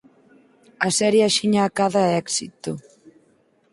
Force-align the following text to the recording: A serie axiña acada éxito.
A 0.85 0.87
serie 0.99 1.23
axiña 1.25 1.61
acada 1.65 2.03
éxito. 2.23 2.71